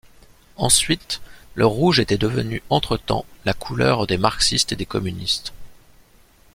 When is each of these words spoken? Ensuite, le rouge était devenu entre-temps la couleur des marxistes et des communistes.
Ensuite, 0.57 1.21
le 1.53 1.67
rouge 1.67 1.99
était 1.99 2.17
devenu 2.17 2.63
entre-temps 2.71 3.23
la 3.45 3.53
couleur 3.53 4.07
des 4.07 4.17
marxistes 4.17 4.71
et 4.71 4.75
des 4.75 4.87
communistes. 4.87 5.53